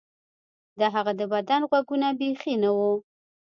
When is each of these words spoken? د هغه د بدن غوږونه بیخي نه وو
د 0.79 0.81
هغه 0.93 1.11
د 1.19 1.21
بدن 1.33 1.61
غوږونه 1.69 2.07
بیخي 2.19 2.53
نه 2.63 2.69
وو 2.77 2.93